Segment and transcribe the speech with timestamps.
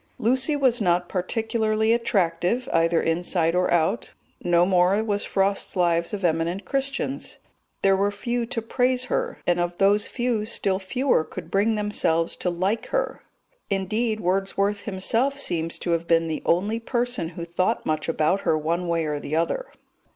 [0.17, 6.25] Lucy was not particularly attractive either inside or out no more was Frost's Lives of
[6.25, 7.37] Eminent Christians;
[7.83, 12.35] there were few to praise her, and of those few still fewer could bring themselves
[12.37, 13.21] to like her;
[13.69, 18.57] indeed, Wordsworth himself seems to have been the only person who thought much about her
[18.57, 19.67] one way or the other.